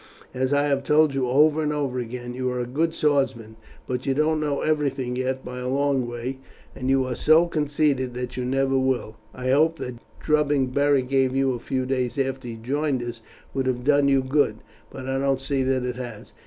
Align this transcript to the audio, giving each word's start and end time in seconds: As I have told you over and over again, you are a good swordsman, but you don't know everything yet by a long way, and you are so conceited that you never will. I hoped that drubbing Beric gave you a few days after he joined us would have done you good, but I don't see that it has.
As 0.33 0.51
I 0.51 0.63
have 0.63 0.83
told 0.83 1.13
you 1.13 1.29
over 1.29 1.61
and 1.61 1.71
over 1.71 1.99
again, 1.99 2.33
you 2.33 2.49
are 2.49 2.59
a 2.59 2.65
good 2.65 2.95
swordsman, 2.95 3.55
but 3.85 4.07
you 4.07 4.15
don't 4.15 4.39
know 4.39 4.61
everything 4.61 5.15
yet 5.15 5.45
by 5.45 5.59
a 5.59 5.67
long 5.67 6.07
way, 6.07 6.39
and 6.75 6.89
you 6.89 7.05
are 7.05 7.13
so 7.13 7.45
conceited 7.45 8.15
that 8.15 8.35
you 8.35 8.43
never 8.43 8.79
will. 8.79 9.17
I 9.31 9.51
hoped 9.51 9.77
that 9.77 9.99
drubbing 10.19 10.71
Beric 10.71 11.07
gave 11.07 11.35
you 11.35 11.53
a 11.53 11.59
few 11.59 11.85
days 11.85 12.17
after 12.17 12.47
he 12.47 12.55
joined 12.55 13.03
us 13.03 13.21
would 13.53 13.67
have 13.67 13.83
done 13.83 14.07
you 14.07 14.23
good, 14.23 14.55
but 14.89 15.07
I 15.07 15.19
don't 15.19 15.39
see 15.39 15.61
that 15.61 15.83
it 15.85 15.97
has. 15.97 16.33